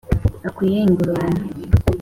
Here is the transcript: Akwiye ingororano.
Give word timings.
Akwiye 0.47 0.79
ingororano. 0.81 1.41